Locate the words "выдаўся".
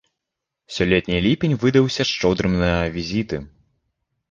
1.65-2.07